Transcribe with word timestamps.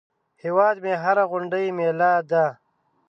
هیواد 0.43 0.75
مې 0.83 0.93
هره 1.03 1.23
غونډۍ 1.31 1.65
مېله 1.77 2.11
ده 2.29 2.45